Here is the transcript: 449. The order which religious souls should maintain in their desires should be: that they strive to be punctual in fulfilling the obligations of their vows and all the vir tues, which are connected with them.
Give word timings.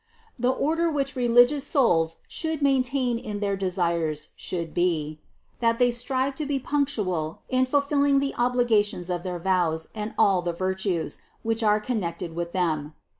449. 0.41 0.41
The 0.57 0.65
order 0.65 0.91
which 0.91 1.15
religious 1.15 1.67
souls 1.67 2.17
should 2.27 2.63
maintain 2.63 3.19
in 3.19 3.39
their 3.39 3.55
desires 3.55 4.29
should 4.35 4.73
be: 4.73 5.21
that 5.59 5.77
they 5.77 5.91
strive 5.91 6.33
to 6.37 6.45
be 6.47 6.57
punctual 6.57 7.43
in 7.49 7.67
fulfilling 7.67 8.17
the 8.17 8.33
obligations 8.35 9.11
of 9.11 9.21
their 9.21 9.37
vows 9.37 9.89
and 9.93 10.15
all 10.17 10.41
the 10.41 10.53
vir 10.53 10.73
tues, 10.73 11.19
which 11.43 11.61
are 11.61 11.79
connected 11.79 12.33
with 12.35 12.51
them. 12.51 12.95